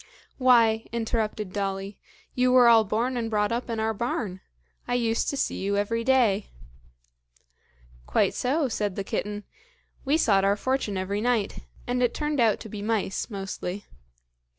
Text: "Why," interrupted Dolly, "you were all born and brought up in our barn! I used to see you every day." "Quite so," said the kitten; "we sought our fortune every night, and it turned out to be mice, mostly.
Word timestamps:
"Why," 0.39 0.87
interrupted 0.91 1.53
Dolly, 1.53 1.99
"you 2.33 2.51
were 2.51 2.67
all 2.67 2.83
born 2.83 3.15
and 3.17 3.29
brought 3.29 3.51
up 3.51 3.69
in 3.69 3.79
our 3.79 3.93
barn! 3.93 4.41
I 4.87 4.95
used 4.95 5.29
to 5.29 5.37
see 5.37 5.59
you 5.61 5.77
every 5.77 6.03
day." 6.03 6.49
"Quite 8.07 8.33
so," 8.33 8.67
said 8.67 8.95
the 8.95 9.03
kitten; 9.03 9.43
"we 10.03 10.17
sought 10.17 10.43
our 10.43 10.57
fortune 10.57 10.97
every 10.97 11.21
night, 11.21 11.59
and 11.85 12.01
it 12.01 12.15
turned 12.15 12.39
out 12.39 12.59
to 12.61 12.67
be 12.67 12.81
mice, 12.81 13.29
mostly. 13.29 13.85